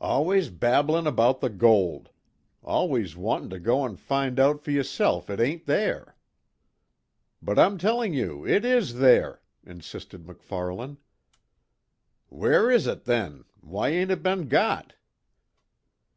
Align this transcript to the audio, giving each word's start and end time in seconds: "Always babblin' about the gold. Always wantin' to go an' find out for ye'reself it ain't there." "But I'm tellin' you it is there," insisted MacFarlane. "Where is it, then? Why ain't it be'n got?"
"Always 0.00 0.48
babblin' 0.48 1.06
about 1.06 1.40
the 1.40 1.48
gold. 1.48 2.10
Always 2.64 3.16
wantin' 3.16 3.50
to 3.50 3.60
go 3.60 3.84
an' 3.84 3.94
find 3.94 4.40
out 4.40 4.60
for 4.60 4.72
ye'reself 4.72 5.30
it 5.30 5.38
ain't 5.38 5.64
there." 5.66 6.16
"But 7.40 7.56
I'm 7.56 7.78
tellin' 7.78 8.12
you 8.12 8.44
it 8.44 8.64
is 8.64 8.94
there," 8.96 9.42
insisted 9.64 10.26
MacFarlane. 10.26 10.98
"Where 12.28 12.68
is 12.68 12.88
it, 12.88 13.04
then? 13.04 13.44
Why 13.60 13.90
ain't 13.90 14.10
it 14.10 14.24
be'n 14.24 14.48
got?" 14.48 14.94